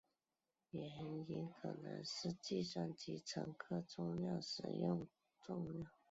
[0.73, 0.83] 原
[1.29, 2.91] 因可能是计算
[3.23, 5.11] 乘客重量时用的是估计
[5.45, 5.91] 重量。